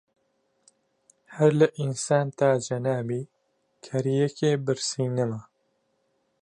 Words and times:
هەر 1.35 1.51
لە 1.59 1.67
ئینسان 1.77 2.27
تا 2.39 2.49
جەنابی 2.65 3.21
کەر 3.85 4.03
یەکێ 4.21 4.51
برسی 4.65 5.07
نەما 5.17 5.41